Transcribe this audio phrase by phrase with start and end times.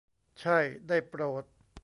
[0.41, 0.57] ใช่
[0.87, 1.43] ได้โปรด!